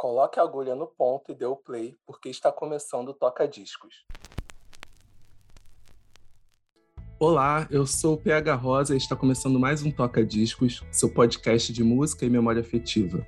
[0.00, 4.06] Coloque a agulha no ponto e dê o play, porque está começando o Toca Discos.
[7.18, 11.70] Olá, eu sou o PH Rosa e está começando mais um Toca Discos, seu podcast
[11.70, 13.26] de música e memória afetiva.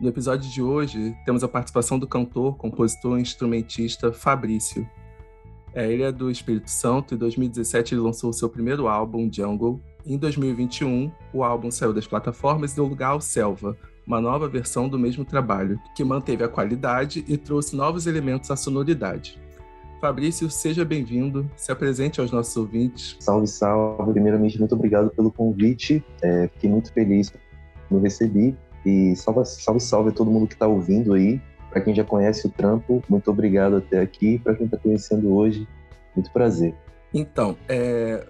[0.00, 4.88] No episódio de hoje, temos a participação do cantor, compositor e instrumentista Fabrício.
[5.74, 9.28] É, ele é do Espírito Santo e em 2017 ele lançou o seu primeiro álbum,
[9.28, 9.82] Jungle.
[10.06, 13.76] Em 2021, o álbum saiu das plataformas e deu lugar ao Selva,
[14.06, 18.56] uma nova versão do mesmo trabalho, que manteve a qualidade e trouxe novos elementos à
[18.56, 19.40] sonoridade.
[20.00, 23.16] Fabrício, seja bem-vindo, se apresente aos nossos ouvintes.
[23.20, 24.12] Salve, salve.
[24.12, 26.04] Primeiramente, muito obrigado pelo convite.
[26.20, 27.32] É, fiquei muito feliz
[27.88, 28.56] quando recebi.
[28.84, 31.40] E salve, salve, salve a todo mundo que está ouvindo aí.
[31.70, 34.40] Para quem já conhece o trampo, muito obrigado até aqui.
[34.40, 35.68] Para quem está conhecendo hoje,
[36.16, 36.74] muito prazer.
[37.14, 38.26] Então, é,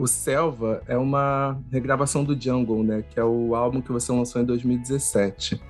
[0.00, 3.04] o Selva é uma regravação do Jungle, né?
[3.10, 5.60] Que é o álbum que você lançou em 2017.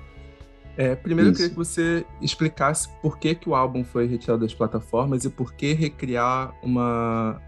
[0.77, 1.41] É, primeiro Isso.
[1.41, 5.29] eu queria que você explicasse por que, que o álbum foi retirado das plataformas e
[5.29, 7.41] por que recriar uma.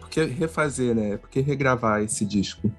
[0.00, 1.18] Por que refazer, né?
[1.18, 2.70] Por que regravar esse disco?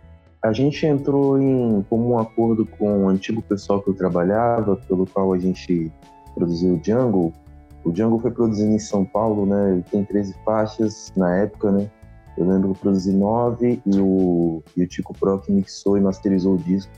[0.43, 5.33] A gente entrou em comum acordo com o antigo pessoal que eu trabalhava, pelo qual
[5.33, 5.91] a gente
[6.33, 7.31] produziu o Jungle.
[7.83, 9.73] O Jungle foi produzido em São Paulo, né?
[9.73, 11.87] Ele tem 13 faixas na época, né?
[12.37, 16.01] Eu lembro que eu produzi nove e o, e o Tico Pro que mixou e
[16.01, 16.91] masterizou o disco.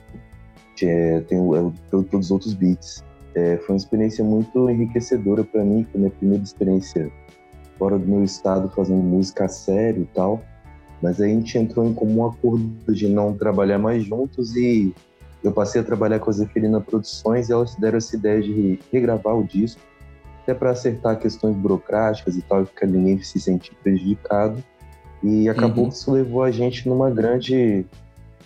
[0.81, 3.03] É, tem é, todos os outros beats.
[3.35, 7.11] É, foi uma experiência muito enriquecedora para mim, foi minha primeira experiência
[7.77, 10.41] fora do meu estado fazendo música a sério e tal.
[11.01, 14.93] Mas aí a gente entrou em comum acordo de não trabalhar mais juntos e
[15.43, 19.37] eu passei a trabalhar com a Zeferina Produções e elas deram essa ideia de regravar
[19.37, 19.81] o disco,
[20.41, 24.63] até para acertar questões burocráticas e tal, que ninguém se sentir prejudicado.
[25.23, 25.89] E acabou uhum.
[25.89, 27.85] que isso levou a gente numa grande,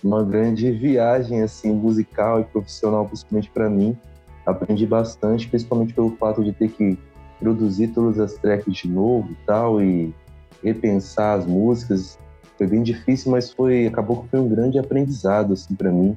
[0.02, 3.96] uma grande viagem assim musical e profissional, principalmente para mim.
[4.46, 6.96] Aprendi bastante, principalmente pelo fato de ter que
[7.40, 10.14] produzir todas as tracks de novo e tal e
[10.62, 12.18] repensar as músicas.
[12.56, 16.16] Foi bem difícil, mas foi acabou que foi um grande aprendizado assim para mim,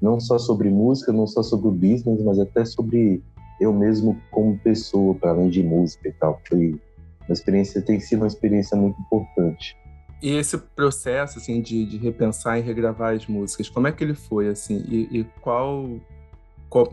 [0.00, 3.22] não só sobre música, não só sobre o business, mas até sobre
[3.60, 6.40] eu mesmo como pessoa, para além de música e tal.
[6.48, 6.80] Foi
[7.28, 9.76] uma experiência tem sido uma experiência muito importante.
[10.22, 14.14] E esse processo, assim, de, de repensar e regravar as músicas, como é que ele
[14.14, 14.84] foi, assim?
[14.88, 16.00] E, e qual,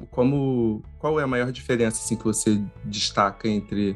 [0.09, 3.95] como, qual é a maior diferença, assim, que você destaca entre,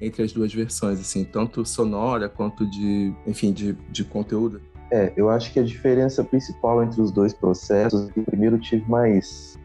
[0.00, 1.22] entre as duas versões, assim?
[1.22, 4.62] Tanto sonora quanto de, enfim, de, de conteúdo?
[4.90, 9.58] É, eu acho que a diferença principal entre os dois processos, é primeiro tive mais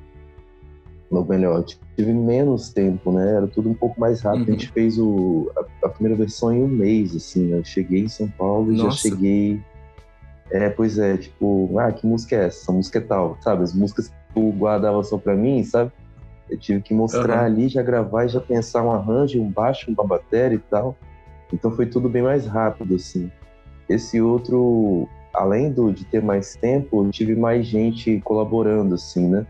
[1.11, 1.63] ou melhor,
[1.97, 3.35] menos tempo, né?
[3.35, 4.47] Era tudo um pouco mais rápido.
[4.47, 4.49] Uhum.
[4.49, 4.73] A gente uhum.
[4.73, 7.59] fez o, a, a, primeira versão em um mês, assim, né?
[7.59, 9.61] Eu cheguei em São Paulo e já cheguei.
[10.49, 12.63] É, pois é, tipo, ah, que música é essa?
[12.63, 13.63] Essa música é tal, sabe?
[13.63, 15.91] As músicas que tu guardava só pra mim, sabe?
[16.49, 17.45] Eu tive que mostrar uhum.
[17.45, 20.97] ali, já gravar e já pensar um arranjo, um baixo, uma bateria e tal.
[21.53, 23.31] Então foi tudo bem mais rápido, assim.
[23.87, 29.45] Esse outro, além do, de ter mais tempo, eu tive mais gente colaborando, assim, né?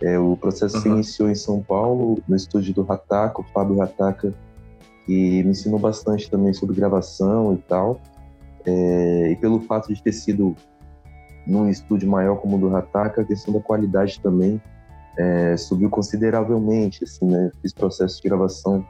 [0.00, 0.82] É, o processo uhum.
[0.82, 4.32] se iniciou em São Paulo, no estúdio do Rataka, o Fábio Rataka,
[5.04, 8.00] que me ensinou bastante também sobre gravação e tal.
[8.64, 10.54] É, e pelo fato de ter sido
[11.46, 14.60] num estúdio maior como o do Rataka, a questão da qualidade também
[15.18, 17.50] é, subiu consideravelmente, assim, né?
[17.60, 18.86] Fiz processo de gravação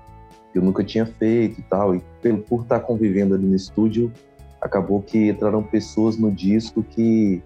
[0.52, 4.12] que eu nunca tinha feito e tal, e pelo, por estar convivendo ali no estúdio,
[4.60, 7.42] acabou que entraram pessoas no disco que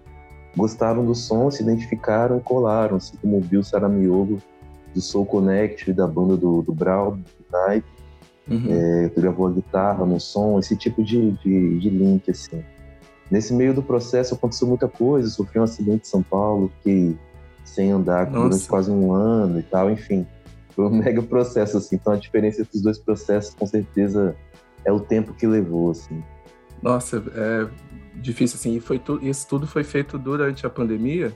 [0.55, 4.39] gostaram do som, se identificaram e colaram, assim como o Bill Saramiogo
[4.93, 7.85] do Soul Connect, da banda do, do Brau, do Night,
[8.49, 8.65] uhum.
[8.69, 12.63] é, gravou a guitarra no som, esse tipo de, de, de, link, assim.
[13.31, 17.17] Nesse meio do processo aconteceu muita coisa, sofri um acidente em São Paulo, fiquei
[17.65, 18.49] sem andar Nossa.
[18.49, 20.27] durante quase um ano e tal, enfim.
[20.69, 21.95] Foi um mega processo, assim.
[21.95, 24.35] Então a diferença entre os dois processos, com certeza,
[24.85, 26.23] é o tempo que levou, assim.
[26.83, 27.67] Nossa, é
[28.19, 28.75] difícil assim.
[28.75, 31.33] E foi tu, isso tudo foi feito durante a pandemia?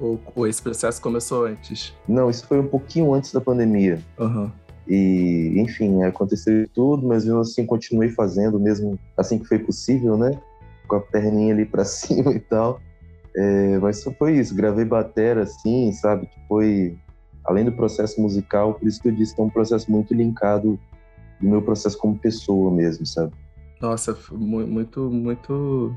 [0.00, 1.94] Ou, ou, esse processo começou antes?
[2.06, 4.00] Não, isso foi um pouquinho antes da pandemia.
[4.18, 4.50] Uhum.
[4.86, 10.38] E, enfim, aconteceu tudo, mas eu assim continuei fazendo, mesmo assim que foi possível, né?
[10.86, 12.80] Com a perninha ali para cima e tal.
[13.36, 16.26] É, mas só foi isso, gravei batera assim, sabe?
[16.26, 16.96] Que foi
[17.44, 20.78] além do processo musical, por isso que eu disse que é um processo muito linkado
[21.40, 23.32] do meu processo como pessoa mesmo, sabe?
[23.80, 25.94] Nossa, muito, muito.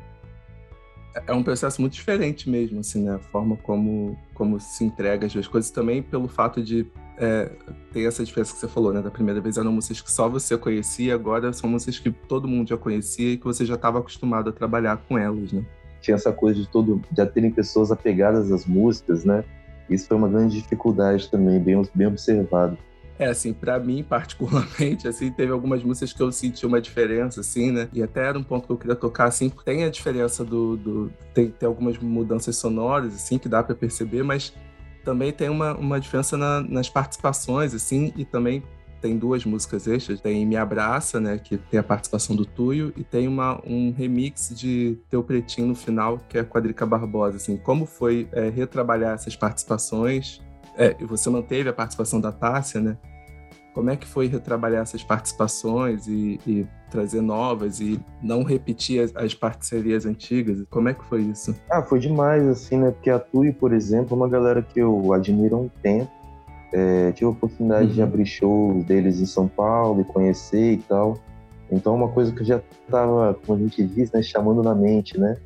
[1.28, 3.16] É um processo muito diferente mesmo, assim, né?
[3.16, 6.86] A forma como, como se entrega as duas coisas, também pelo fato de
[7.18, 7.52] é,
[7.92, 9.02] ter essa diferença que você falou, né?
[9.02, 12.70] Da primeira vez eram músicas que só você conhecia, agora são músicas que todo mundo
[12.70, 15.66] já conhecia e que você já estava acostumado a trabalhar com elas, né?
[16.02, 19.44] Tinha essa coisa de todo, já terem pessoas apegadas às músicas, né?
[19.90, 22.78] Isso foi uma grande dificuldade também, bem, bem observado.
[23.22, 27.72] É, assim, para mim, particularmente, assim, teve algumas músicas que eu senti uma diferença, assim,
[27.72, 27.88] né?
[27.94, 30.76] E até era um ponto que eu queria tocar, assim, tem a diferença do...
[30.76, 34.52] do tem, tem algumas mudanças sonoras, assim, que dá para perceber, mas
[35.06, 38.64] também tem uma, uma diferença na, nas participações, assim, e também
[39.00, 40.20] tem duas músicas extras.
[40.20, 44.52] Tem Me Abraça, né, que tem a participação do Tuyo, e tem uma, um remix
[44.56, 47.38] de Teu Pretinho no final, que é a Quadrica Barbosa.
[47.38, 50.42] Assim, como foi é, retrabalhar essas participações?
[50.76, 52.98] É, você manteve a participação da Tássia, né?
[53.74, 59.16] Como é que foi retrabalhar essas participações e, e trazer novas e não repetir as,
[59.16, 60.64] as, parcerias antigas?
[60.70, 61.56] Como é que foi isso?
[61.70, 62.92] Ah, foi demais, assim, né?
[62.92, 66.12] Porque a Tui, por exemplo, é uma galera que eu admiro há um tempo.
[66.74, 67.94] É, tive a oportunidade uhum.
[67.94, 71.18] de abrir shows deles em São Paulo e conhecer e tal.
[71.72, 74.76] Então, é uma coisa que eu já estava, como a gente diz, né, chamando na
[74.76, 75.38] mente, né?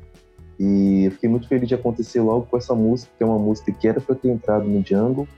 [0.58, 3.70] E eu fiquei muito feliz de acontecer logo com essa música, que é uma música
[3.70, 5.28] que era para ter entrado no Jungle,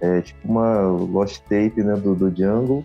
[0.00, 2.84] é tipo uma lost tape, né, do, do Jungle.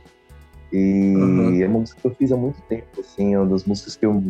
[0.71, 1.61] E uhum.
[1.61, 4.05] é uma música que eu fiz há muito tempo, assim, é uma das músicas que
[4.05, 4.23] eu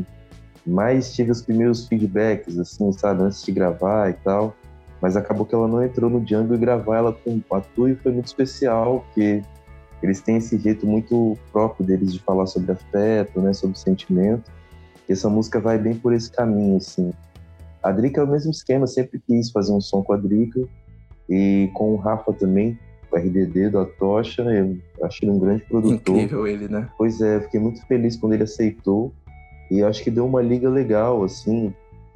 [0.66, 4.56] mais tive os primeiros feedbacks, assim, sabe, antes de gravar e tal.
[5.02, 8.12] Mas acabou que ela não entrou no Django e gravar ela com a Tui foi
[8.12, 9.42] muito especial, porque
[10.02, 14.52] eles têm esse jeito muito próprio deles de falar sobre afeto, né, sobre sentimento.
[15.08, 17.14] E essa música vai bem por esse caminho, assim.
[17.82, 20.62] A Drica é o mesmo esquema, sempre quis fazer um som com a Drica,
[21.30, 22.78] e com o Rafa também,
[23.12, 26.16] o RDD da Tocha, eu acho ele um grande produtor.
[26.16, 26.90] Incrível ele, né?
[26.98, 29.14] Pois é, fiquei muito feliz quando ele aceitou
[29.70, 31.74] e acho que deu uma liga legal, assim.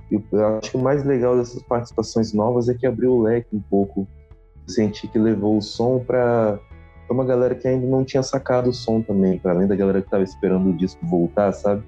[0.10, 3.60] Eu acho que o mais legal dessas participações novas é que abriu o leque um
[3.60, 4.08] pouco.
[4.68, 6.60] Eu senti que levou o som para
[7.10, 10.08] uma galera que ainda não tinha sacado o som também, para além da galera que
[10.08, 11.84] estava esperando o disco voltar, sabe?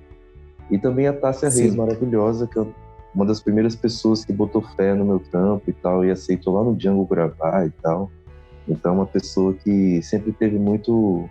[0.71, 2.73] E também a Tássia Reis, maravilhosa, que eu
[3.13, 6.63] uma das primeiras pessoas que botou fé no meu trampo e tal, e aceitou lá
[6.63, 8.11] no Django gravar e tal.
[8.67, 11.27] Então, uma pessoa que sempre teve muito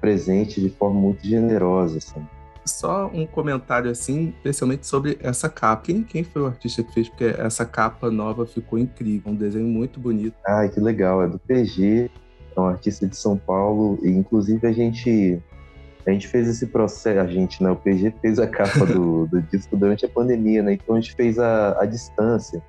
[0.00, 2.26] presente de forma muito generosa, assim.
[2.66, 5.82] Só um comentário, assim, especialmente sobre essa capa.
[5.82, 7.08] Quem, quem foi o artista que fez?
[7.08, 10.34] Porque essa capa nova ficou incrível, um desenho muito bonito.
[10.46, 11.22] Ai, que legal.
[11.22, 12.10] É do PG,
[12.56, 15.40] é um artista de São Paulo, e inclusive a gente
[16.06, 17.70] a gente fez esse processo, a gente, né?
[17.70, 20.74] O PG fez a capa do, do disco durante a pandemia, né?
[20.74, 22.62] Então a gente fez a, a distância.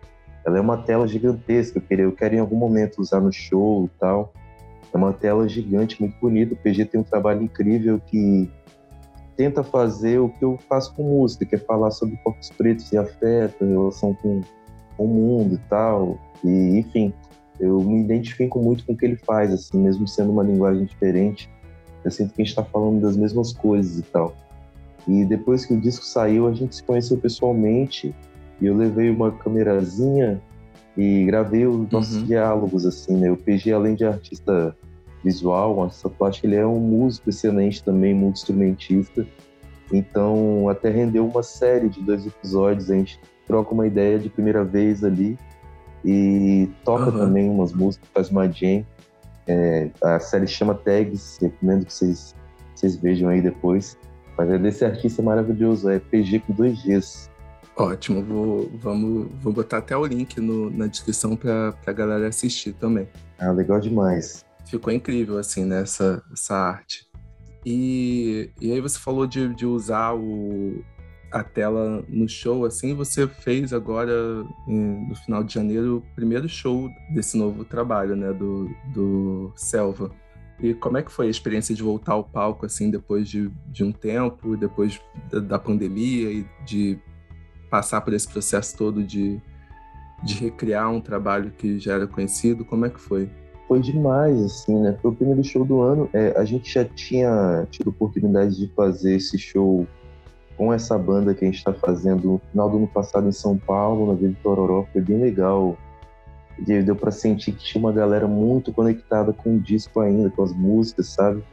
[0.46, 3.86] Ela é uma tela gigantesca, eu quero, eu quero em algum momento usar no show
[3.86, 4.34] e tal.
[4.94, 6.54] É uma tela gigante, muito bonita.
[6.54, 8.50] O PG tem um trabalho incrível que
[9.36, 12.98] tenta fazer o que eu faço com música, que é falar sobre corpos pretos e
[12.98, 14.40] afeto, relação com,
[14.96, 16.18] com o mundo e tal.
[16.42, 17.14] E, enfim,
[17.60, 21.50] eu me identifico muito com o que ele faz, assim, mesmo sendo uma linguagem diferente
[22.06, 24.36] eu sinto que a gente está falando das mesmas coisas e tal.
[25.07, 28.16] E depois que o disco saiu, a gente se conheceu pessoalmente
[28.62, 30.42] e eu levei uma câmerazinha
[30.96, 32.24] e gravei os nossos uhum.
[32.24, 33.31] diálogos, assim, né?
[33.31, 34.75] O PG, além de artista
[35.24, 39.25] visual, um artista plástico, ele é um músico excelente também, muito instrumentista.
[39.92, 44.63] Então, até rendeu uma série de dois episódios, a gente troca uma ideia de primeira
[44.63, 45.38] vez ali
[46.04, 47.18] e toca uhum.
[47.18, 48.86] também umas músicas, faz uma jam.
[49.47, 52.36] É, a série chama Tags, recomendo que vocês,
[52.74, 53.97] vocês vejam aí depois.
[54.38, 57.30] Mas é desse artista maravilhoso, é PG com dois Gs.
[57.77, 62.74] Ótimo, vou, vamos, vou botar até o link no, na descrição para a galera assistir
[62.74, 63.07] também.
[63.38, 64.45] Ah, legal demais.
[64.65, 67.06] Ficou incrível, assim, né, essa, essa arte.
[67.65, 70.84] E, e aí você falou de, de usar o,
[71.36, 74.13] a tela no show, assim, você fez agora,
[74.65, 80.10] no final de janeiro, o primeiro show desse novo trabalho, né, do, do Selva.
[80.62, 83.84] E como é que foi a experiência de voltar ao palco, assim, depois de, de
[83.84, 86.98] um tempo, depois da, da pandemia e de
[87.70, 89.38] passar por esse processo todo de,
[90.24, 92.63] de recriar um trabalho que já era conhecido?
[92.63, 93.30] Como é que foi?
[93.68, 94.98] Foi demais, assim, né?
[95.01, 96.10] Foi o primeiro show do ano.
[96.13, 99.86] É, a gente já tinha tido oportunidade de fazer esse show
[100.57, 103.57] com essa banda que a gente está fazendo no final do ano passado em São
[103.57, 105.77] Paulo, na Vila Tororó, foi bem legal.
[106.57, 110.53] Deu para sentir que tinha uma galera muito conectada com o disco ainda, com as
[110.53, 111.43] músicas, sabe?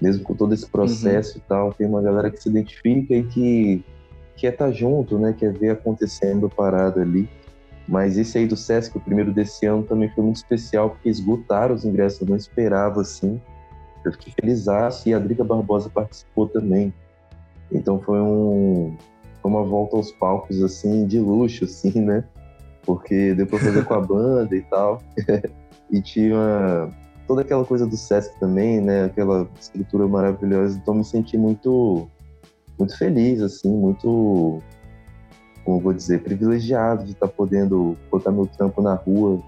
[0.00, 1.42] Mesmo com todo esse processo uhum.
[1.44, 3.84] e tal, tem uma galera que se identifica e que
[4.36, 5.34] quer estar tá junto, né?
[5.36, 7.28] Quer ver acontecendo a parada ali.
[7.86, 11.74] Mas esse aí do Sesc, o primeiro desse ano, também foi muito especial, porque esgotaram
[11.74, 13.40] os ingressos, eu não esperava assim.
[14.04, 14.66] Eu fiquei feliz
[15.04, 16.92] e a Drica Barbosa participou também.
[17.72, 18.96] Então foi um
[19.42, 22.24] foi uma volta aos palcos assim de luxo assim, né?
[22.84, 25.02] Porque deu para fazer com a banda e tal.
[25.90, 26.88] e tinha
[27.26, 29.04] toda aquela coisa do Sesc também, né?
[29.04, 30.78] Aquela estrutura maravilhosa.
[30.80, 32.08] Então me senti muito
[32.78, 34.60] muito feliz assim, muito
[35.64, 39.42] como vou dizer, privilegiado de estar tá podendo botar meu trampo na rua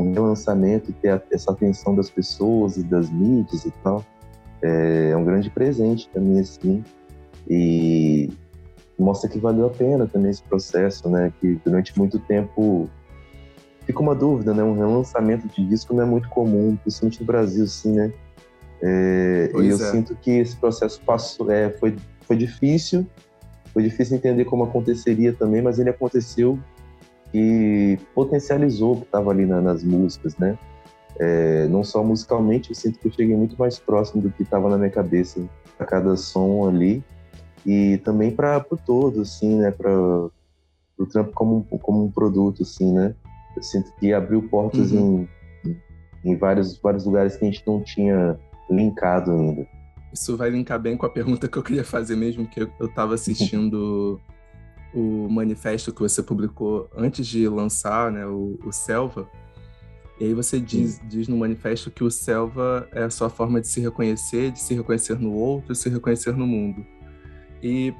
[0.00, 4.04] um relançamento e ter essa atenção das pessoas e das mídias e tal,
[4.62, 6.84] é, é um grande presente para mim, assim.
[7.48, 8.30] E
[8.98, 11.32] mostra que valeu a pena também esse processo, né?
[11.40, 12.88] Que durante muito tempo
[13.86, 14.62] fica uma dúvida, né?
[14.62, 18.12] Um relançamento de disco não é muito comum, principalmente no Brasil, sim, né?
[18.82, 19.78] É, e eu é.
[19.78, 23.06] sinto que esse processo passou, é, foi, foi difícil,
[23.72, 26.58] foi difícil entender como aconteceria também, mas ele aconteceu
[27.34, 30.58] e potencializou o que estava ali na, nas músicas, né?
[31.18, 34.68] É, não só musicalmente, eu sinto que eu cheguei muito mais próximo do que estava
[34.68, 35.40] na minha cabeça
[35.78, 37.02] a cada som ali
[37.66, 39.70] e também para o todo, assim, né?
[39.70, 43.14] Para o trampo como, como um produto, assim, né?
[43.56, 45.26] Eu sinto que abriu portas uhum.
[45.64, 48.38] em, em vários, vários lugares que a gente não tinha
[48.70, 49.66] linkado ainda.
[50.12, 53.14] Isso vai linkar bem com a pergunta que eu queria fazer mesmo, que eu estava
[53.14, 54.20] assistindo
[54.94, 59.28] o manifesto que você publicou antes de lançar né, o, o Selva.
[60.18, 63.68] E aí você diz, diz no manifesto que o Selva é a sua forma de
[63.68, 66.84] se reconhecer, de se reconhecer no outro, de se reconhecer no mundo.
[67.62, 67.94] E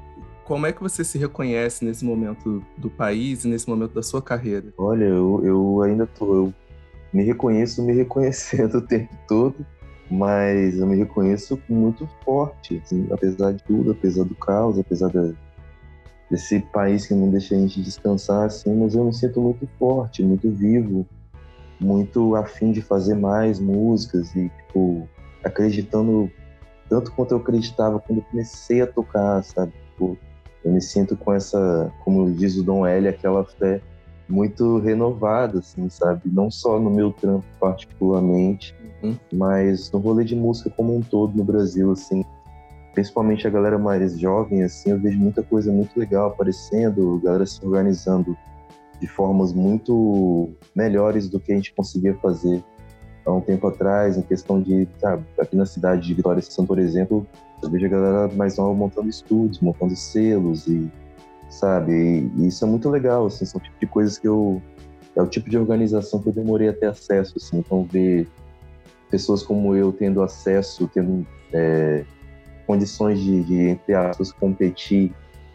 [0.45, 4.73] como é que você se reconhece nesse momento do país nesse momento da sua carreira?
[4.77, 6.53] Olha, eu, eu ainda tô, eu
[7.13, 9.65] me reconheço me reconhecendo o tempo todo
[10.09, 15.31] mas eu me reconheço muito forte, assim, apesar de tudo, apesar do caos, apesar da,
[16.29, 20.23] desse país que não deixa a gente descansar, assim, mas eu me sinto muito forte,
[20.23, 21.05] muito vivo,
[21.79, 25.07] muito afim de fazer mais músicas e, tipo,
[25.43, 26.29] acreditando
[26.89, 29.71] tanto quanto eu acreditava quando eu comecei a tocar, sabe?
[29.91, 30.17] Tipo,
[30.65, 33.81] eu me sinto com essa, como diz o Dom L, aquela fé
[34.27, 36.23] muito renovada, assim, sabe?
[36.25, 39.15] Não só no meu trampo particularmente, uhum.
[39.33, 42.23] mas no rolê de música como um todo no Brasil, assim.
[42.93, 47.63] Principalmente a galera mais jovem, assim, eu vejo muita coisa muito legal aparecendo, galera se
[47.65, 48.35] organizando
[48.99, 52.63] de formas muito melhores do que a gente conseguia fazer
[53.29, 56.79] há um tempo atrás, em questão de, sabe, aqui na cidade de Vitória Santo, por
[56.79, 57.25] exemplo,
[57.61, 60.91] eu vejo a galera mais nova montando estúdios, montando selos e
[61.49, 62.29] sabe?
[62.37, 64.61] E, isso é muito legal, assim, são tipo de coisas que eu
[65.15, 68.27] é o tipo de organização que eu demorei a ter acesso, assim, então ver
[69.09, 72.05] pessoas como eu tendo acesso, tendo é,
[72.65, 75.11] condições de, de, entre aspas, competir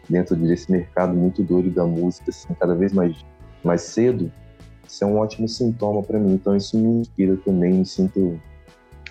[0.09, 3.15] dentro desse mercado muito doido da música, assim, cada vez mais,
[3.63, 4.31] mais cedo,
[4.95, 6.33] isso é um ótimo sintoma para mim.
[6.33, 8.39] Então isso me inspira também, me sinto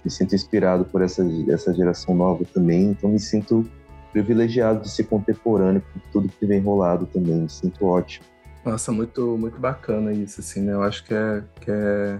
[0.03, 2.91] me sinto inspirado por essa essa geração nova também.
[2.91, 3.69] Então me sinto
[4.11, 7.43] privilegiado de ser contemporâneo com tudo que vem rolado também.
[7.43, 8.25] Me sinto ótimo.
[8.64, 10.73] Nossa, muito, muito bacana isso, assim, né?
[10.73, 12.19] Eu acho que é, que é,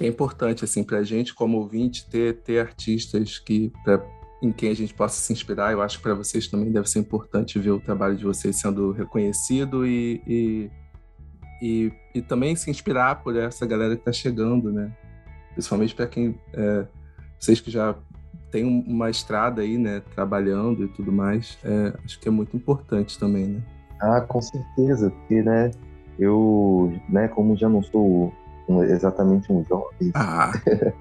[0.00, 4.04] é importante, assim, pra gente, como ouvinte, ter, ter artistas que, pra,
[4.42, 5.70] em quem a gente possa se inspirar.
[5.70, 8.90] Eu acho que para vocês também deve ser importante ver o trabalho de vocês sendo
[8.90, 10.70] reconhecido e, e,
[11.62, 14.90] e, e também se inspirar por essa galera que está chegando, né?
[15.52, 16.38] Principalmente para quem...
[16.52, 16.84] É,
[17.38, 17.94] vocês que já
[18.50, 23.18] tem uma estrada aí, né, trabalhando e tudo mais, é, acho que é muito importante
[23.18, 23.62] também, né?
[24.00, 25.70] Ah, com certeza, porque, né,
[26.18, 28.32] eu, né, como já não sou
[28.68, 30.52] um, exatamente um jovem, ah.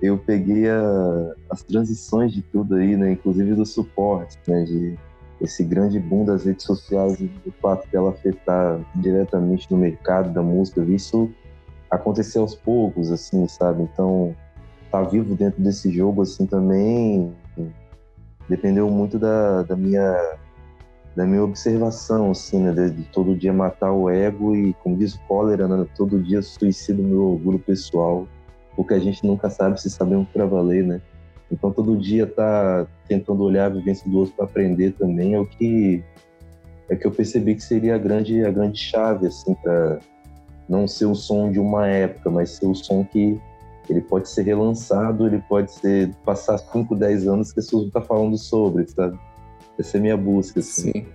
[0.00, 4.96] eu peguei a, as transições de tudo aí, né, inclusive do suporte, né, de
[5.40, 10.42] esse grande boom das redes sociais e do fato dela afetar diretamente no mercado da
[10.42, 11.30] música, isso
[11.90, 13.82] aconteceu aos poucos, assim, sabe?
[13.82, 14.34] Então,
[14.90, 17.32] tá vivo dentro desse jogo assim também
[18.48, 20.38] dependeu muito da, da minha
[21.14, 25.20] da minha observação assim né de, todo dia matar o ego e como diz o
[25.26, 25.86] cólera né?
[25.96, 28.26] todo dia suicida o meu orgulho pessoal
[28.74, 31.00] porque a gente nunca sabe se sabemos para valer né
[31.50, 35.46] então todo dia tá tentando olhar a vivência do outro para aprender também é o
[35.46, 36.02] que
[36.88, 39.98] é que eu percebi que seria a grande a grande chave assim para
[40.68, 43.40] não ser o som de uma época mas ser o som que
[43.90, 48.02] ele pode ser relançado, ele pode ser passar 5, 10 anos que as pessoas estão
[48.02, 49.18] falando sobre, sabe?
[49.78, 50.60] Essa é a minha busca.
[50.60, 50.92] Assim.
[50.92, 51.06] Sim.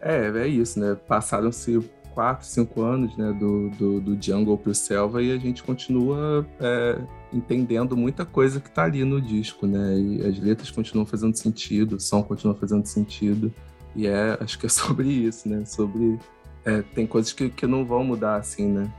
[0.00, 0.96] É, é isso, né?
[1.06, 1.78] Passaram-se
[2.16, 6.98] 4, 5 anos né, do, do, do Jungle pro Selva e a gente continua é,
[7.30, 9.98] entendendo muita coisa que tá ali no disco, né?
[9.98, 13.52] E as letras continuam fazendo sentido, o som continua fazendo sentido.
[13.94, 15.62] E é, acho que é sobre isso, né?
[15.66, 16.18] Sobre.
[16.64, 18.90] É, tem coisas que, que não vão mudar assim, né?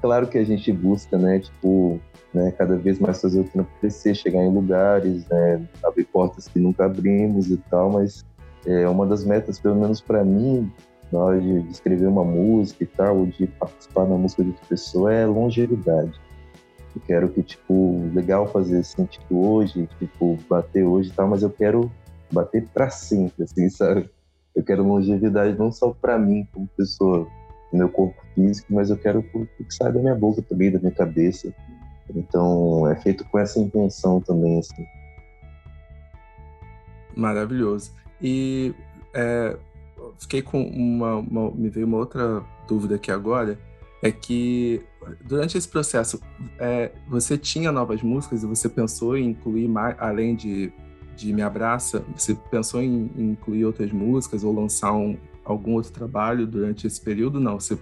[0.00, 1.38] Claro que a gente busca, né?
[1.38, 2.00] Tipo,
[2.32, 6.58] né, cada vez mais fazer o trampo crescer, chegar em lugares, né, abrir portas que
[6.58, 8.24] nunca abrimos e tal, mas
[8.66, 10.68] é uma das metas, pelo menos para mim,
[11.14, 14.66] na hora de, escrever uma música e tal, ou de participar na música de outra
[14.66, 16.20] pessoa, é longevidade.
[16.94, 21.42] Eu quero que, tipo, legal fazer assim, tipo, hoje, tipo, bater hoje e tal, mas
[21.42, 21.90] eu quero
[22.32, 24.10] bater para sempre, assim, sabe?
[24.54, 27.28] Eu quero longevidade não só para mim como pessoa,
[27.72, 31.52] meu corpo físico, mas eu quero que saia da minha boca também, da minha cabeça.
[32.14, 34.84] Então, é feito com essa intenção também, assim.
[37.16, 37.92] Maravilhoso.
[38.20, 38.74] E
[39.12, 39.56] é,
[40.18, 43.58] fiquei com uma, uma, Me veio uma outra dúvida aqui agora.
[44.02, 44.82] É que
[45.24, 46.20] durante esse processo,
[46.58, 50.70] é, você tinha novas músicas e você pensou em incluir mais, além de,
[51.16, 55.90] de Me Abraça, você pensou em, em incluir outras músicas ou lançar um, algum outro
[55.90, 57.40] trabalho durante esse período?
[57.40, 57.78] Não, você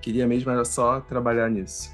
[0.00, 1.90] queria mesmo era só trabalhar nisso.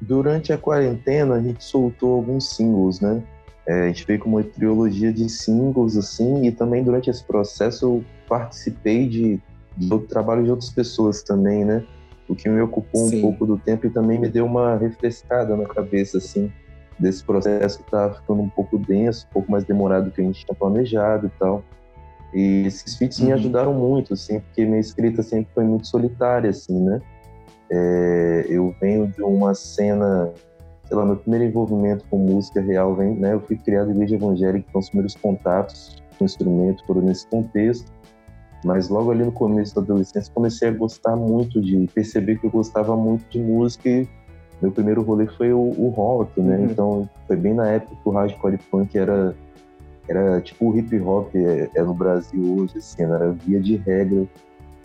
[0.00, 3.22] Durante a quarentena, a gente soltou alguns singles, né?
[3.66, 7.84] É, a gente veio com uma trilogia de singles, assim, e também durante esse processo
[7.84, 9.40] eu participei de,
[9.76, 11.84] de trabalho de outras pessoas também, né?
[12.28, 13.18] O que me ocupou Sim.
[13.18, 16.52] um pouco do tempo e também me deu uma refrescada na cabeça, assim,
[16.98, 20.24] desse processo que tá ficando um pouco denso, um pouco mais demorado do que a
[20.24, 21.64] gente tinha planejado e tal.
[22.34, 23.26] E esses feats uhum.
[23.26, 27.00] me ajudaram muito, assim, porque minha escrita sempre foi muito solitária, assim, né?
[27.70, 30.30] É, eu venho de uma cena,
[30.84, 33.32] sei lá, meu primeiro envolvimento com música real vem, né?
[33.32, 37.26] Eu fui criado em igreja evangélica, então os primeiros contatos com o instrumento foram nesse
[37.26, 37.90] contexto.
[38.64, 42.50] Mas logo ali no começo da adolescência comecei a gostar muito de perceber que eu
[42.50, 44.08] gostava muito de música e
[44.60, 46.56] meu primeiro rolê foi o, o rock, né?
[46.56, 46.64] Uhum.
[46.64, 49.34] Então foi bem na época que o hardcore punk era
[50.08, 53.14] era tipo o hip hop é, é no Brasil hoje, assim, né?
[53.14, 54.26] era via de regra,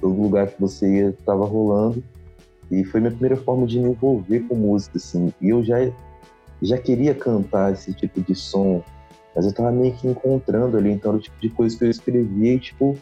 [0.02, 2.04] todo lugar que você ia estava rolando.
[2.70, 5.34] E foi minha primeira forma de me envolver com música, assim.
[5.42, 5.78] E eu já,
[6.62, 8.84] já queria cantar esse tipo de som,
[9.36, 11.90] mas eu tava meio que encontrando ali, então era o tipo de coisa que eu
[11.90, 12.98] escrevia e, tipo,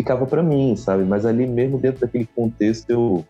[0.00, 1.04] ficava para mim, sabe?
[1.04, 3.24] Mas ali mesmo dentro daquele contexto eu,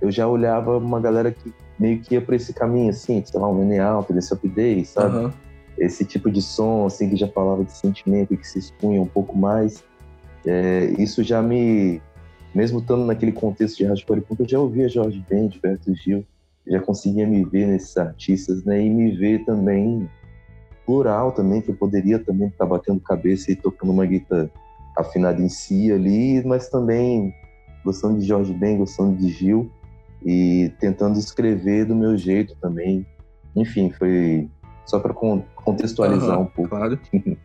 [0.00, 3.48] eu já olhava uma galera que meio que ia para esse caminho, assim, sei lá,
[3.48, 5.16] um Mene Alto, desse update, sabe?
[5.16, 5.30] Uhum.
[5.78, 9.36] Esse tipo de som, assim, que já falava de sentimento, que se expunha um pouco
[9.36, 9.82] mais.
[10.46, 12.00] É, isso já me,
[12.54, 16.24] mesmo estando naquele contexto de hardcore punk, eu já ouvia Jorge Ben, Gilberto Gil,
[16.66, 18.80] já conseguia me ver nesses artistas, né?
[18.84, 20.08] E me ver também
[20.86, 24.50] plural também, que eu poderia também estar batendo cabeça e tocando uma guitarra
[24.96, 27.34] afinado em si ali, mas também
[27.84, 29.70] gostando de Jorge Ben, gostando de Gil
[30.24, 33.06] e tentando escrever do meu jeito também.
[33.54, 34.48] Enfim, foi
[34.86, 36.70] só para contextualizar uhum, um pouco.
[36.70, 36.98] Claro.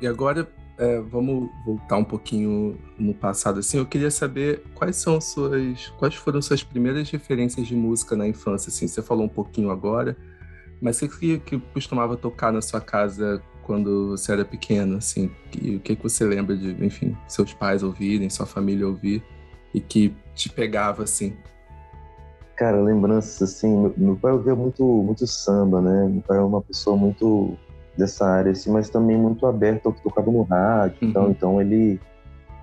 [0.00, 3.78] e agora é, vamos voltar um pouquinho no passado assim.
[3.78, 8.68] Eu queria saber quais são suas, quais foram suas primeiras referências de música na infância.
[8.68, 10.16] Assim, você falou um pouquinho agora,
[10.80, 15.30] mas você que, que costumava tocar na sua casa quando você era pequeno, assim?
[15.60, 19.22] E o que, que você lembra de, enfim, seus pais ouvirem, sua família ouvir
[19.74, 21.34] e que te pegava, assim?
[22.56, 26.08] Cara, lembranças, assim, meu, meu pai ouvia muito, muito samba, né?
[26.08, 27.56] Meu pai é uma pessoa muito
[27.96, 31.08] dessa área, assim, mas também muito aberto ao que tocava no rádio, uhum.
[31.08, 32.00] então, então ele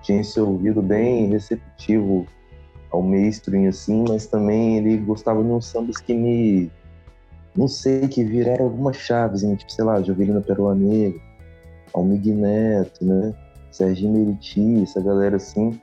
[0.02, 2.26] tinha esse ouvido bem receptivo
[2.90, 6.70] ao mainstream, assim, mas também ele gostava de uns sambas que me
[7.60, 9.54] não sei, que viraram algumas chaves, hein?
[9.54, 11.20] tipo, sei lá, Jovelina Perola Negra,
[11.92, 13.34] Almig Neto, né?
[13.70, 15.78] Serginho Meriti, essa galera assim,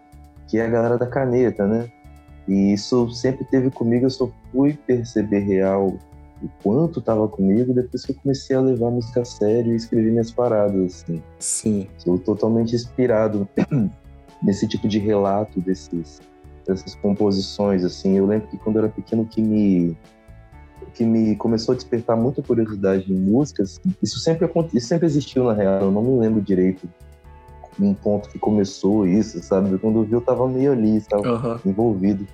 [0.48, 1.88] que é a galera da caneta, né?
[2.48, 6.00] E isso sempre teve comigo, eu só fui perceber real
[6.42, 9.76] o quanto estava comigo depois que eu comecei a levar a música a sério e
[9.76, 11.22] escrever minhas paradas, assim.
[11.38, 11.88] Sim.
[12.00, 13.48] Sou totalmente inspirado
[14.42, 16.22] nesse tipo de relato desses,
[16.66, 18.18] dessas composições, assim.
[18.18, 19.96] Eu lembro que quando eu era pequeno que me
[20.98, 25.54] que me começou a despertar muita curiosidade em músicas, isso sempre, isso sempre existiu na
[25.54, 26.90] real, eu não me lembro direito
[27.80, 29.78] um ponto que começou isso, sabe?
[29.78, 31.60] Quando eu vi, eu tava meio ali, estava uhum.
[31.64, 32.26] envolvido.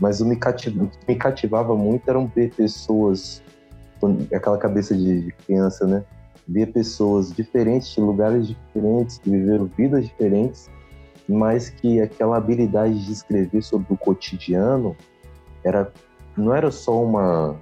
[0.00, 0.80] Mas o, me cativ...
[0.80, 3.42] o que me cativava muito eram ver pessoas,
[4.32, 6.02] aquela cabeça de criança, né?
[6.48, 10.70] Ver pessoas diferentes, de lugares diferentes, que viveram vidas diferentes,
[11.28, 14.96] mas que aquela habilidade de escrever sobre o cotidiano
[15.62, 15.92] era
[16.34, 17.56] não era só uma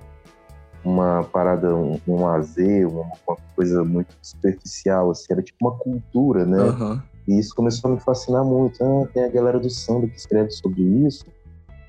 [0.87, 6.46] uma parada, um, um azer, uma, uma, coisa muito superficial, assim, era tipo uma cultura,
[6.46, 6.62] né?
[6.62, 7.03] Uhum.
[7.27, 8.83] E isso começou a me fascinar muito.
[8.83, 11.25] Ah, tem a galera do samba que escreve sobre isso.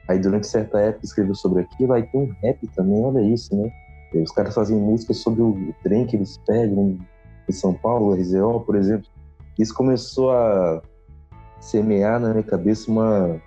[0.08, 3.70] Aí durante certa época escreveu sobre aquilo, aí tem um rap também, olha isso, né?
[4.16, 6.98] Os caras fazem música sobre o trem que eles pegam
[7.48, 9.08] em São Paulo, RZO, por exemplo.
[9.60, 10.82] Isso começou a
[11.60, 13.40] semear na minha cabeça uma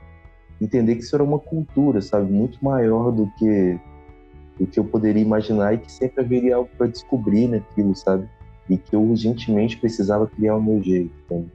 [0.61, 3.81] entender que isso era uma cultura, sabe, muito maior do que
[4.61, 8.29] do que eu poderia imaginar e que sempre haveria algo para descobrir naquilo, sabe?
[8.69, 11.13] E que eu urgentemente precisava criar o meu jeito.
[11.29, 11.47] Sabe?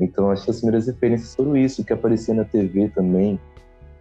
[0.00, 3.38] Então, acho que as primeiras referências foram isso, que aparecia na TV também,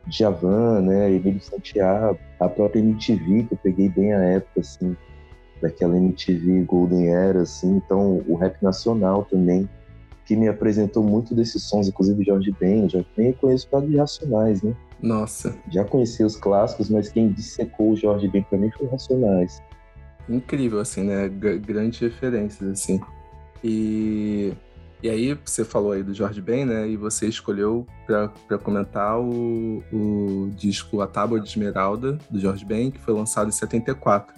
[0.10, 4.96] Javan, né, Emílio Santiago, a própria MTV, que eu peguei bem a época, assim,
[5.62, 9.68] daquela MTV Golden Era, assim, então o rap nacional também
[10.26, 12.89] que me apresentou muito desses sons, inclusive Jorge Ben.
[12.89, 14.74] Jorge Ben eu conheço de Racionais, né?
[15.06, 15.56] Nossa.
[15.70, 19.62] Já conheci os clássicos, mas quem dissecou o Jorge Ben pra mim foi Racionais.
[20.28, 21.30] Incrível, assim, né?
[21.30, 23.00] G grandes referências, assim.
[23.63, 24.52] E,
[25.04, 26.89] e aí, você falou aí do Jorge Ben, né?
[26.89, 32.89] E você escolheu para comentar o, o disco A Tábua de Esmeralda, do Jorge Ben,
[32.89, 34.34] que foi lançado em 74.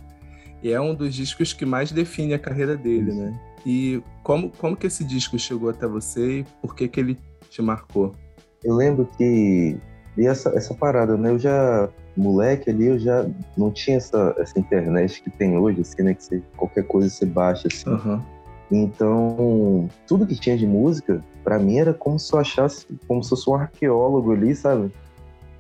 [0.62, 3.40] E é um dos discos que mais define a carreira dele, né?
[3.66, 7.18] E como, como que esse disco chegou até você e por que que ele
[7.50, 8.14] te marcou?
[8.62, 9.80] Eu lembro que
[10.18, 11.30] e essa, essa parada, né?
[11.30, 13.26] Eu já, moleque ali, eu já
[13.56, 16.14] não tinha essa, essa internet que tem hoje, assim, né?
[16.16, 17.90] Que você, qualquer coisa você baixa, assim.
[17.90, 18.22] Uhum.
[18.72, 23.32] Então, tudo que tinha de música, para mim era como se eu achasse, como se
[23.32, 24.92] eu fosse um arqueólogo ali, sabe?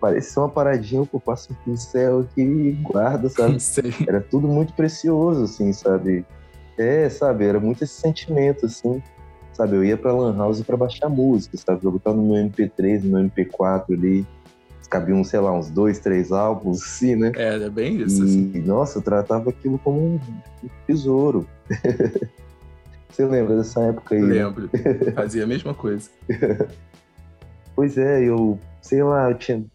[0.01, 3.59] Parecia uma paradinha, eu passo um pincel aqui e guarda, sabe?
[3.61, 3.93] Sei.
[4.07, 6.25] Era tudo muito precioso, assim, sabe?
[6.77, 7.45] É, sabe?
[7.45, 9.01] Era muito esse sentimento, assim.
[9.53, 9.75] Sabe?
[9.75, 11.83] Eu ia pra Lan House pra baixar música, sabe?
[11.83, 14.25] Eu botava no meu MP3, no meu MP4 ali
[14.87, 17.31] cabiam, sei lá, uns dois, três álbuns, assim, né?
[17.35, 18.23] É, é bem isso.
[18.23, 18.61] E, assim.
[18.65, 20.19] nossa, eu tratava aquilo como um
[20.85, 21.47] tesouro.
[23.09, 24.21] Você lembra dessa época aí?
[24.21, 24.45] Né?
[24.45, 24.69] Lembro.
[25.15, 26.09] Fazia a mesma coisa.
[27.75, 29.65] pois é, eu, sei lá, eu tinha,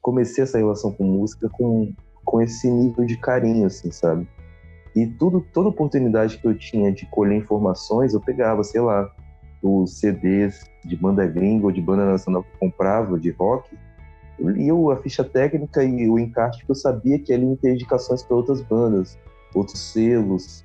[0.00, 1.92] comecei essa relação com música com,
[2.24, 4.28] com esse nível de carinho, assim, sabe?
[4.94, 9.10] E tudo, toda oportunidade que eu tinha de colher informações, eu pegava, sei lá,
[9.62, 13.76] os CDs de banda gringa ou de banda nacional que eu comprava, de rock,
[14.42, 17.74] eu lia a ficha técnica e o encarte que eu sabia que ali ia ter
[17.74, 19.16] indicações para outras bandas,
[19.54, 20.64] outros selos,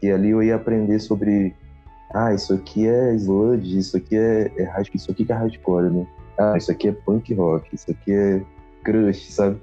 [0.00, 1.54] que ali eu ia aprender sobre
[2.14, 6.06] ah, isso aqui é sludge, isso aqui é, é isso aqui é hardcore, né?
[6.38, 8.42] Ah, isso aqui é punk rock, isso aqui é
[8.84, 9.60] crush, sabe?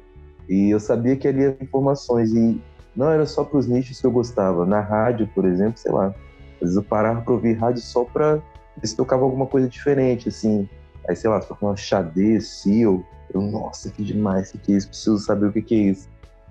[0.49, 2.61] E eu sabia que ali ia informações e
[2.95, 4.65] não era só para os nichos que eu gostava.
[4.65, 6.07] Na rádio, por exemplo, sei lá,
[6.55, 8.35] às vezes eu parava para ouvir rádio só para
[8.77, 10.69] ver se tocava alguma coisa diferente, assim.
[11.07, 14.87] Aí, sei lá, só uma Xadê, Seal, eu, nossa, que demais, que é isso?
[14.87, 16.09] Preciso saber o que, que é isso.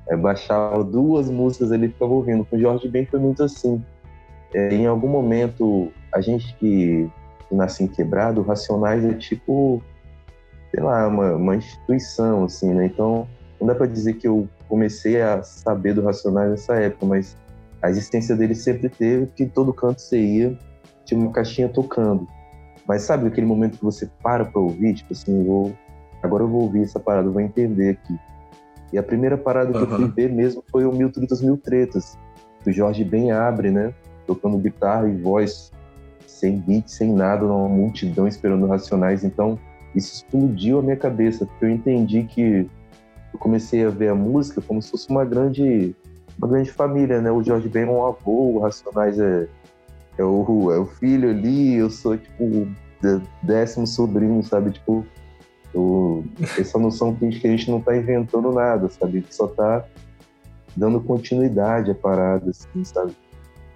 [0.09, 2.45] É, baixava duas músicas ali e ficava ouvindo.
[2.45, 3.83] Com o Jorge Ben foi muito assim.
[4.53, 7.11] É, em algum momento, a gente que,
[7.49, 9.83] que nasce em quebrado, Racionais é tipo,
[10.71, 12.87] sei lá, uma, uma instituição, assim, né?
[12.87, 13.27] Então,
[13.61, 17.37] não dá para dizer que eu comecei a saber do Racionais nessa época, mas
[17.83, 20.59] a existência dele sempre teve, que todo canto você ia,
[21.05, 22.29] tinha uma caixinha tocando.
[22.87, 25.73] Mas sabe aquele momento que você para pra ouvir, tipo assim, vou
[26.23, 28.19] agora eu vou ouvir essa parada, eu vou entender aqui.
[28.93, 29.85] E a primeira parada que uhum.
[29.85, 32.19] eu fui ver mesmo foi o Mil Tritas Mil Tretas,
[32.63, 33.93] que o Jorge bem abre, né?
[34.27, 35.71] Tocando guitarra e voz,
[36.27, 39.25] sem beat, sem nada, uma multidão esperando Racionais.
[39.25, 39.59] Então,
[39.95, 42.69] isso explodiu a minha cabeça, porque eu entendi que
[43.33, 45.95] eu comecei a ver a música como se fosse uma grande,
[46.39, 47.31] uma grande família, né?
[47.31, 49.47] O Jorge Ben é um avô, o Racionais é,
[50.19, 52.69] é, o, é o filho ali, eu sou, tipo, o
[53.43, 54.71] décimo sobrinho, sabe?
[54.71, 55.05] Tipo,
[55.75, 56.25] eu,
[56.59, 59.19] essa noção que a gente não está inventando nada, sabe?
[59.19, 59.85] A gente só está
[60.77, 63.15] dando continuidade à parada, assim, sabe?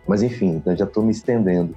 [0.06, 1.74] Mas enfim, já estou me estendendo.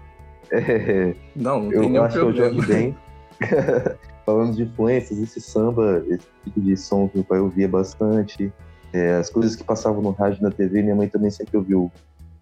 [0.51, 2.49] É, não, não eu acho problema.
[2.49, 2.97] que eu jogo bem.
[4.25, 8.53] Falando de influências, esse samba, esse tipo de som que meu pai ouvia bastante,
[8.93, 11.91] é, as coisas que passavam no rádio, na TV, minha mãe também sempre ouviu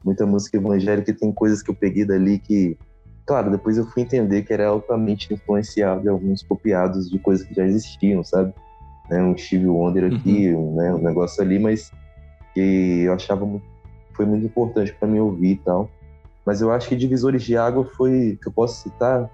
[0.04, 2.78] muita música evangélica e tem coisas que eu peguei dali que
[3.30, 7.54] Claro, depois eu fui entender que era altamente influenciado em alguns copiados de coisas que
[7.54, 8.52] já existiam, sabe?
[9.08, 10.72] Né, um Steve Wonder aqui, uhum.
[10.72, 11.92] um, né, um negócio ali, mas
[12.56, 13.48] que eu achava
[14.16, 15.88] foi muito importante para mim ouvir e tal.
[16.44, 19.30] Mas eu acho que divisores de água foi que eu posso citar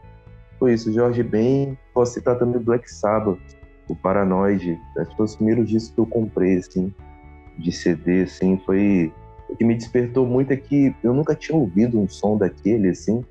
[0.59, 3.39] foi isso, Jorge Ben, posso citar também Black Sabbath,
[3.87, 6.93] o Paranoid, acho que foi os primeiros discos que eu comprei assim
[7.57, 9.13] de CD, assim, foi
[9.49, 13.23] o que me despertou muito é que eu nunca tinha ouvido um som daquele assim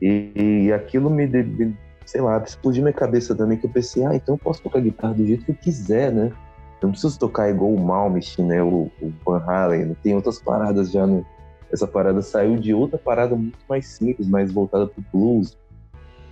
[0.00, 4.14] e, e aquilo me, me, sei lá, explodiu minha cabeça também, que eu pensei, ah,
[4.14, 6.32] então eu posso tocar guitarra do jeito que eu quiser, né?
[6.80, 8.62] Eu não preciso tocar igual o Malmsteen, né?
[8.62, 11.24] O, o Van Halen, tem outras paradas já, né?
[11.72, 15.58] Essa parada saiu de outra parada muito mais simples, mais voltada pro blues,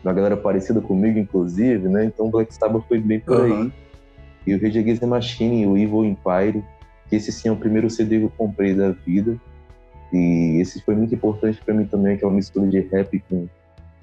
[0.05, 2.05] uma galera parecida comigo, inclusive, né?
[2.05, 3.63] Então Black Sabbath foi bem por uhum.
[3.63, 3.73] aí.
[4.47, 6.63] E o Rage Against the Machine, o Evil Empire,
[7.09, 9.39] que esse sim é o primeiro CD que eu comprei da vida.
[10.13, 13.49] E esse foi muito importante para mim também, que é uma mistura de rap com,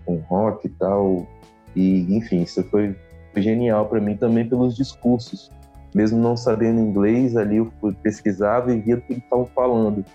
[0.06, 1.28] com rock e tal.
[1.76, 2.96] E, enfim, isso foi,
[3.38, 5.52] genial para mim também pelos discursos.
[5.96, 10.06] Mesmo não sabendo inglês, ali eu pesquisava e via o que eles estavam falando.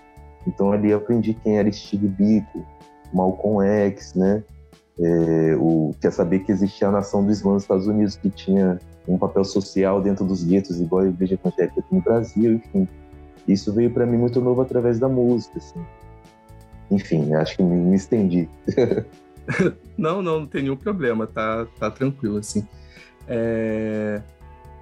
[0.45, 2.65] Então ali eu aprendi quem era Steve Biko,
[3.13, 4.43] Malcolm X, né?
[4.99, 8.79] É, o, quer saber que existia a nação do Islã nos Estados Unidos, que tinha
[9.07, 12.87] um papel social dentro dos guetos, igual a Igreja Evangélica aqui no Brasil, enfim.
[13.47, 15.79] Isso veio para mim muito novo através da música, assim.
[16.89, 18.49] Enfim, acho que me, me estendi.
[19.97, 22.67] não, não, não tem nenhum problema, tá, tá tranquilo, assim.
[23.27, 24.21] É,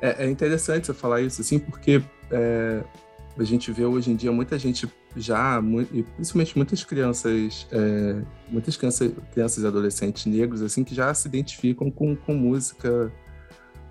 [0.02, 2.02] é, é interessante você falar isso, assim, porque
[2.32, 2.82] é,
[3.38, 8.76] a gente vê hoje em dia muita gente já, e principalmente muitas crianças, é, muitas
[8.76, 13.12] crianças, crianças e adolescentes negros, assim, que já se identificam com, com música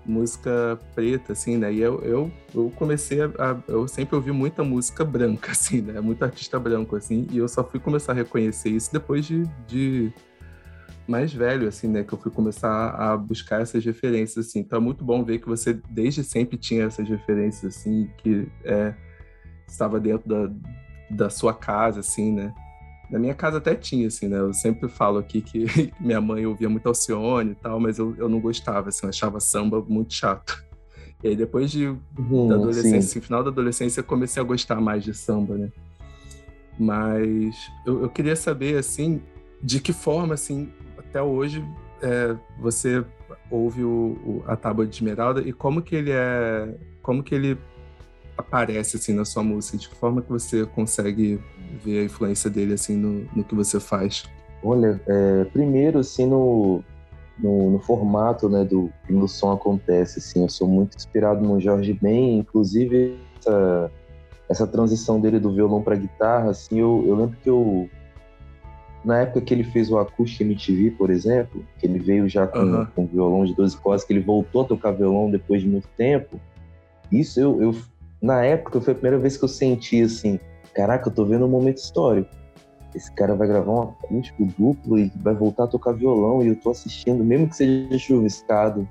[0.05, 1.73] música preta, assim, né?
[1.73, 5.99] E eu, eu, eu comecei a, Eu sempre ouvi muita música branca, assim, né?
[5.99, 10.13] Muito artista branco, assim, e eu só fui começar a reconhecer isso depois de, de
[11.07, 12.03] mais velho, assim, né?
[12.03, 14.59] Que eu fui começar a buscar essas referências, assim.
[14.59, 18.93] Então é muito bom ver que você desde sempre tinha essas referências, assim, que é,
[19.67, 20.51] estava dentro da,
[21.09, 22.53] da sua casa, assim, né?
[23.09, 24.39] Na minha casa até tinha, assim, né?
[24.39, 25.65] Eu sempre falo aqui que
[25.99, 29.39] minha mãe ouvia muito Alcione e tal, mas eu, eu não gostava, assim, eu achava
[29.39, 30.63] samba muito chato.
[31.23, 34.81] E aí depois de, uhum, da adolescência, assim, final da adolescência, eu comecei a gostar
[34.81, 35.71] mais de samba, né?
[36.77, 39.21] Mas eu, eu queria saber, assim,
[39.61, 41.63] de que forma, assim, até hoje,
[42.01, 43.03] é, você
[43.49, 46.75] ouve o, o, a Tábua de Esmeralda e como que ele é...
[47.01, 47.57] Como que ele
[48.37, 49.77] aparece, assim, na sua música?
[49.77, 51.39] De que forma que você consegue
[51.83, 54.23] ver a influência dele assim no, no que você faz?
[54.63, 56.83] Olha, é, primeiro assim no,
[57.37, 61.59] no, no, formato né, do que o som acontece, assim, eu sou muito inspirado no
[61.59, 63.91] Jorge Ben, inclusive essa,
[64.49, 67.89] essa transição dele do violão para guitarra, assim, eu, eu lembro que eu
[69.03, 72.57] na época que ele fez o Acoustic MTV, por exemplo, que ele veio já com,
[72.57, 72.85] uhum.
[72.87, 76.41] com violão de 12 cordas, que ele voltou a tocar violão depois de muito tempo,
[77.11, 77.75] isso eu, eu
[78.25, 80.39] na época foi a primeira vez que eu senti assim,
[80.73, 82.29] caraca, eu tô vendo um momento histórico.
[82.95, 86.55] Esse cara vai gravar um acústico duplo e vai voltar a tocar violão e eu
[86.55, 88.87] tô assistindo, mesmo que seja chuviscado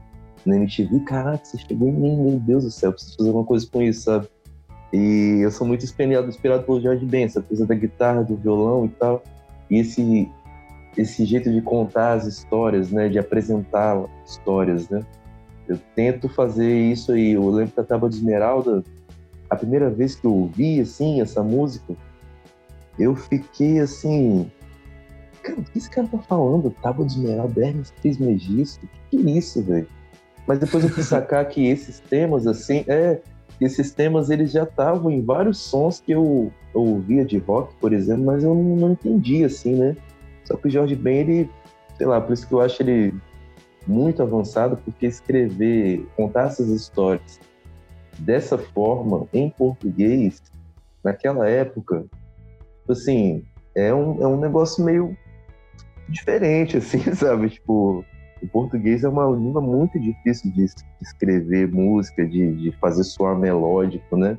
[0.47, 3.67] na MTV, caraca, você chegou em mim, meu Deus do céu, preciso fazer alguma coisa
[3.67, 4.29] com isso, sabe?
[4.93, 8.85] E eu sou muito inspirado, inspirado pelo George Ben, essa coisa da guitarra, do violão
[8.85, 9.25] e tal.
[9.69, 10.31] E esse,
[10.97, 13.09] esse jeito de contar as histórias, né?
[13.09, 15.01] De apresentar histórias, né?
[15.67, 17.33] Eu tento fazer isso aí.
[17.33, 18.85] Eu lembro da Tábua de Esmeralda,
[19.55, 21.95] a primeira vez que eu ouvi, assim, essa música,
[22.99, 24.51] eu fiquei assim.
[25.43, 26.71] Cara, o que esse cara tá falando?
[26.83, 28.89] Tábua de Esmeralda, Hermes Trismegisto?
[29.11, 29.89] Que é isso, velho?
[30.47, 33.21] Mas depois eu fui sacar que esses temas, assim, é.
[33.61, 37.93] Esses temas eles já estavam em vários sons que eu, eu ouvia de rock, por
[37.93, 39.97] exemplo, mas eu não, não entendi, assim, né?
[40.45, 41.51] Só que o Jorge Ben, ele,
[41.97, 43.15] sei lá, por isso que eu acho ele
[43.87, 47.39] muito avançado, porque escrever, contar essas histórias
[48.19, 50.43] dessa forma em português,
[51.03, 52.05] naquela época,
[52.89, 55.17] assim, é um, é um negócio meio
[56.09, 57.51] diferente, assim, sabe?
[57.51, 58.05] Tipo,
[58.43, 60.67] o português é uma língua muito difícil de
[61.01, 64.37] escrever música, de, de fazer soar melódico, né?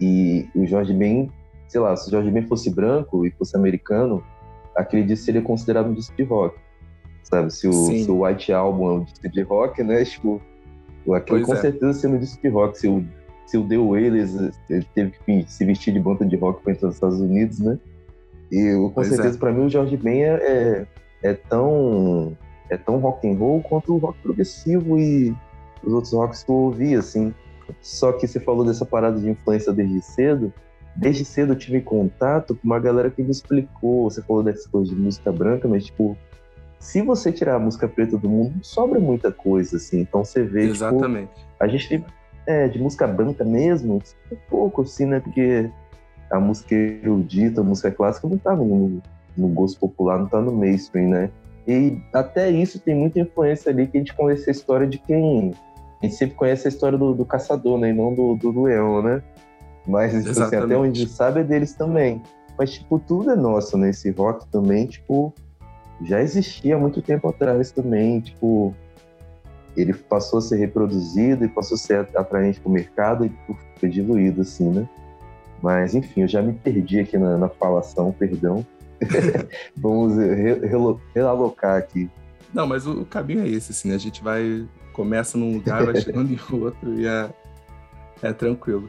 [0.00, 1.30] E o Jorge Ben,
[1.68, 4.24] sei lá, se o Jorge Ben fosse branco e fosse americano,
[4.74, 6.58] aquele disco seria considerado um disco de rock,
[7.22, 7.52] sabe?
[7.52, 10.04] Se o, se o White Album é um disco de rock, né?
[10.06, 10.40] Tipo,
[11.14, 11.56] Aquilo com é.
[11.56, 12.78] certeza sendo disco de rock.
[12.78, 13.04] Se o,
[13.46, 14.34] se o The Wailers
[14.68, 17.78] ele teve que se vestir de banda de rock para entrar nos Estados Unidos, né?
[18.50, 19.38] E com pois certeza, é.
[19.38, 20.86] para mim, o George Ben é, é,
[21.22, 22.36] é, tão,
[22.68, 25.34] é tão rock and roll quanto o rock progressivo e
[25.84, 27.32] os outros rocks que eu ouvi, assim.
[27.80, 30.52] Só que você falou dessa parada de influência desde cedo.
[30.96, 34.10] Desde cedo eu tive contato com uma galera que me explicou.
[34.10, 36.16] Você falou dessas coisas de música branca, mas, tipo,
[36.80, 40.00] se você tirar a música preta do mundo, sobra muita coisa, assim.
[40.00, 40.62] Então você vê.
[40.62, 41.28] Tipo, Exatamente.
[41.34, 42.04] Tipo, a gente tem.
[42.46, 45.20] É, de música branca mesmo, é pouco, assim, né?
[45.20, 45.70] Porque
[46.30, 49.00] a música erudita, a música clássica não tá no,
[49.36, 51.30] no gosto popular, não tá no mainstream, né?
[51.68, 55.52] E até isso tem muita influência ali que a gente conhece a história de quem.
[56.02, 57.90] A gente sempre conhece a história do, do caçador, né?
[57.90, 59.22] E não do, do leão, né?
[59.86, 62.22] Mas tipo, assim, até onde sabe é deles também.
[62.58, 63.90] Mas, tipo, tudo é nosso, né?
[63.90, 65.32] Esse rock também, tipo,
[66.02, 68.74] já existia há muito tempo atrás também, tipo,
[69.76, 73.32] ele passou a ser reproduzido e passou a ser atraente para o mercado e
[73.78, 74.88] foi diluído, assim, né?
[75.62, 78.64] Mas, enfim, eu já me perdi aqui na, na falação, perdão.
[79.76, 80.14] Vamos
[81.14, 82.10] realocar aqui.
[82.52, 83.94] Não, mas o, o, caminho é esse, assim, né?
[83.94, 87.30] A gente vai, começa num lugar, vai chegando em outro e é,
[88.22, 88.88] é tranquilo.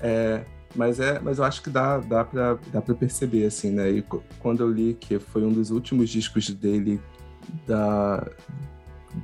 [0.00, 0.42] É,
[0.74, 3.90] mas, é, mas eu acho que dá, dá para dá pra perceber, assim, né?
[3.90, 4.02] E
[4.38, 7.00] quando eu li que foi um dos últimos discos dele
[7.66, 8.26] da,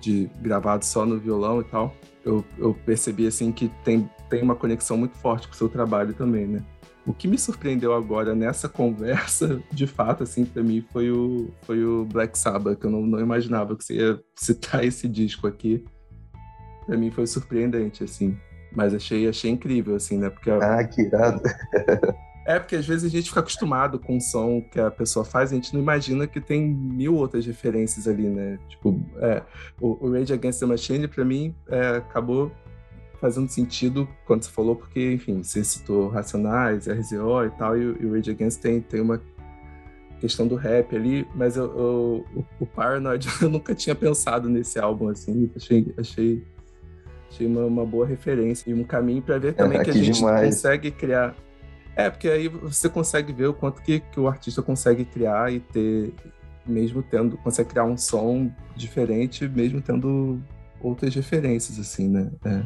[0.00, 4.54] de gravado só no violão e tal, eu, eu percebi, assim, que tem, tem uma
[4.54, 6.64] conexão muito forte com o seu trabalho também, né?
[7.06, 11.82] O que me surpreendeu agora nessa conversa, de fato, assim, para mim, foi o, foi
[11.82, 15.84] o Black Sabbath, que eu não, não imaginava que você ia citar esse disco aqui.
[16.84, 18.38] Para mim foi surpreendente, assim.
[18.74, 20.30] Mas achei, achei incrível, assim, né?
[20.30, 21.42] Porque ah, que irado.
[22.46, 25.52] É, porque às vezes a gente fica acostumado com o som que a pessoa faz,
[25.52, 28.58] a gente não imagina que tem mil outras referências ali, né?
[28.68, 29.42] Tipo, é,
[29.78, 32.50] o, o Rage Against the Machine, para mim, é, acabou
[33.20, 38.06] fazendo sentido quando você falou, porque, enfim, você citou Racionais, RZO e tal, e, e
[38.06, 39.20] o Rage Against tem, tem uma
[40.18, 44.78] questão do rap ali, mas eu, eu, o, o Paranoid eu nunca tinha pensado nesse
[44.78, 46.42] álbum, assim, achei, achei,
[47.30, 50.12] achei uma, uma boa referência e um caminho para ver também é, que a gente
[50.12, 50.54] demais.
[50.54, 51.34] consegue criar.
[51.96, 55.58] É, porque aí você consegue ver o quanto que, que o artista consegue criar e
[55.58, 56.14] ter,
[56.64, 60.40] mesmo tendo, consegue criar um som diferente, mesmo tendo
[60.80, 62.30] outras referências, assim, né?
[62.44, 62.62] É.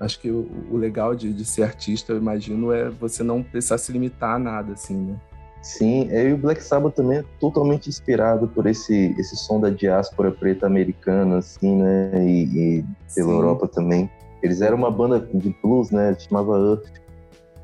[0.00, 3.78] Acho que o, o legal de, de, ser artista, eu imagino, é você não precisar
[3.78, 5.20] se limitar a nada, assim, né?
[5.66, 10.30] Sim, e o Black Sabbath também é totalmente inspirado por esse, esse som da diáspora
[10.30, 12.24] preta americana, assim, né?
[12.24, 12.44] E,
[12.78, 13.34] e pela Sim.
[13.34, 14.08] Europa também.
[14.40, 16.16] Eles eram uma banda de blues, né?
[16.16, 16.86] Chamava Earth.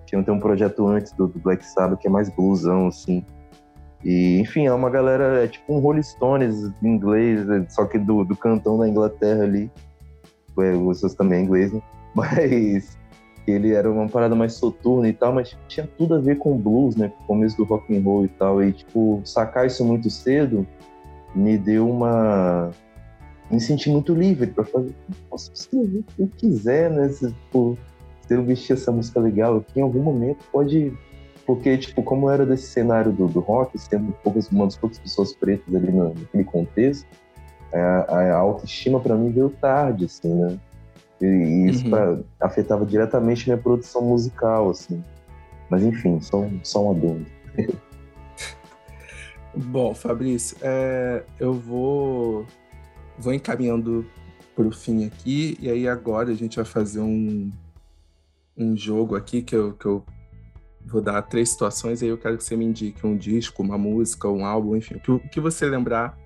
[0.04, 3.24] Tinha um projeto antes do, do, Black Sabbath que é mais bluesão, assim.
[4.02, 8.24] E, enfim, é uma galera, é tipo um Rolling Stones em inglês, só que do,
[8.24, 9.70] do cantão da Inglaterra ali.
[10.58, 11.80] É, vocês também inglês, né?
[12.16, 12.98] Mas
[13.46, 16.96] ele era uma parada mais soturna e tal, mas tinha tudo a ver com blues,
[16.96, 17.08] né?
[17.08, 18.62] Com o começo do rock and roll e tal.
[18.62, 20.66] E, tipo, sacar isso muito cedo
[21.34, 22.70] me deu uma...
[23.50, 24.94] Me senti muito livre para fazer...
[25.28, 27.08] Posso escrever o que eu quiser, né?
[27.08, 27.76] Se, tipo,
[28.26, 30.92] se eu vestir essa música legal aqui, em algum momento pode...
[31.44, 35.34] Porque, tipo, como era desse cenário do, do rock, sendo poucas, uma das poucas pessoas
[35.34, 37.04] pretas ali naquele contexto,
[37.74, 40.56] a, a autoestima para mim veio tarde, assim, né?
[41.22, 41.90] E, isso uhum.
[41.90, 45.02] pra, afetava diretamente minha produção musical, assim.
[45.70, 47.26] Mas enfim, só, só um adendo.
[49.54, 52.44] Bom, Fabrício, é, eu vou,
[53.18, 54.04] vou encaminhando
[54.56, 57.50] para o fim aqui, e aí agora a gente vai fazer um,
[58.56, 60.04] um jogo aqui que eu, que eu
[60.84, 63.78] vou dar três situações, e aí eu quero que você me indique um disco, uma
[63.78, 66.18] música, um álbum, enfim, o que, que você lembrar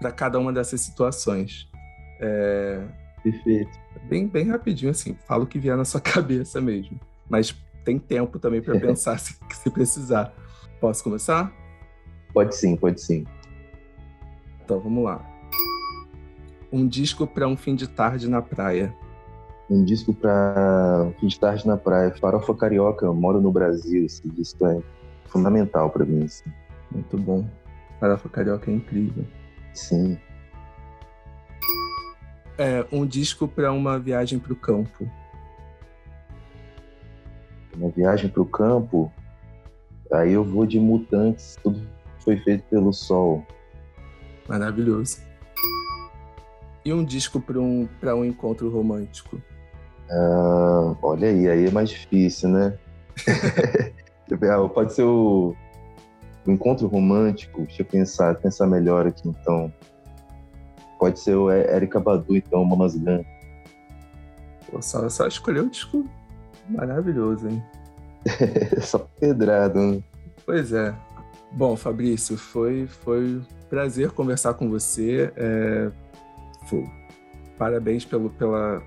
[0.00, 1.68] para cada uma dessas situações.
[2.20, 2.84] É,
[3.24, 3.70] Perfeito.
[4.02, 7.00] Bem, bem rapidinho, assim, fala o que vier na sua cabeça mesmo.
[7.28, 10.34] Mas tem tempo também para pensar se, se precisar.
[10.78, 11.50] Posso começar?
[12.34, 13.24] Pode sim, pode sim.
[14.62, 15.24] Então vamos lá.
[16.70, 18.94] Um disco para um fim de tarde na praia.
[19.70, 22.14] Um disco para um fim de tarde na praia.
[22.20, 24.04] Farofa Carioca, eu moro no Brasil.
[24.04, 24.82] Esse disco é
[25.26, 26.24] fundamental para mim.
[26.24, 26.50] Assim.
[26.90, 27.48] Muito bom.
[27.98, 29.24] Farofa Carioca é incrível.
[29.72, 30.18] Sim
[32.58, 35.08] é, um disco para uma viagem para o campo?
[37.76, 39.12] Uma viagem para o campo,
[40.12, 41.80] aí eu vou de Mutantes, tudo
[42.20, 43.44] foi feito pelo sol.
[44.48, 45.18] Maravilhoso.
[46.84, 49.40] E um disco para um, um encontro romântico?
[50.10, 52.78] Ah, olha aí, aí é mais difícil, né?
[54.50, 55.54] Ah, pode ser o,
[56.46, 57.62] o encontro romântico.
[57.62, 59.72] Deixa eu pensar, pensar melhor aqui então.
[61.04, 63.22] Pode ser o Erika Badu, então, o Mamazgan.
[64.70, 66.08] Pô, só, só escolheu um disco
[66.66, 67.62] maravilhoso, hein?
[68.80, 70.02] só pedrado, né?
[70.46, 70.94] Pois é.
[71.52, 75.30] Bom, Fabrício, foi, foi um prazer conversar com você.
[75.36, 75.90] É,
[76.68, 76.86] foi,
[77.58, 78.82] parabéns pelo, pela,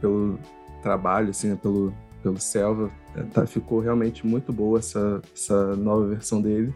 [0.00, 0.38] pelo
[0.84, 2.92] trabalho, assim, né, pelo, pelo Selva.
[3.16, 6.72] É, tá, ficou realmente muito boa essa, essa nova versão dele.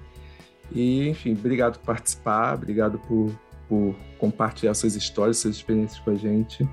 [0.73, 3.31] E, enfim, obrigado por participar, obrigado por,
[3.69, 6.69] por compartilhar suas histórias, suas experiências com a gente.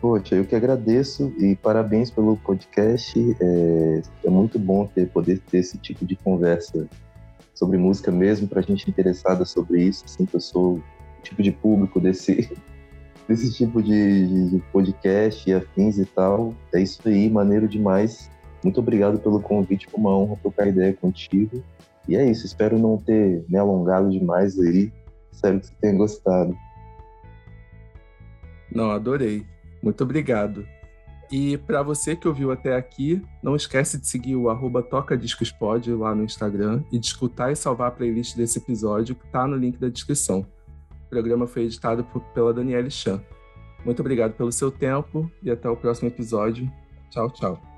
[0.00, 3.18] Poxa, eu que agradeço e parabéns pelo podcast.
[3.40, 6.86] É, é muito bom ter, poder ter esse tipo de conversa
[7.54, 10.04] sobre música mesmo, para gente interessada sobre isso.
[10.04, 10.82] Assim, eu sou o
[11.22, 12.52] tipo de público desse,
[13.26, 16.54] desse tipo de, de podcast e afins e tal.
[16.74, 18.30] É isso aí, maneiro demais.
[18.62, 21.62] Muito obrigado pelo convite, foi uma honra trocar ideia contigo.
[22.06, 24.92] E é isso, espero não ter me alongado demais aí.
[25.34, 26.56] Espero que você tenha gostado.
[28.72, 29.44] Não, adorei.
[29.82, 30.66] Muito obrigado.
[31.30, 36.14] E para você que ouviu até aqui, não esquece de seguir o arroba tocadiscospod lá
[36.14, 39.78] no Instagram e de escutar e salvar a playlist desse episódio que está no link
[39.78, 40.46] da descrição.
[41.06, 43.20] O programa foi editado por, pela Daniele Chan.
[43.84, 46.70] Muito obrigado pelo seu tempo e até o próximo episódio.
[47.10, 47.73] Tchau, tchau.